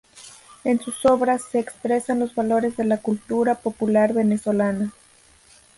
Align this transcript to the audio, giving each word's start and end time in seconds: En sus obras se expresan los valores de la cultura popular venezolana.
En 0.63 0.79
sus 0.79 1.05
obras 1.05 1.43
se 1.51 1.59
expresan 1.59 2.17
los 2.19 2.33
valores 2.33 2.75
de 2.75 2.85
la 2.85 2.97
cultura 2.97 3.53
popular 3.53 4.13
venezolana. 4.13 4.91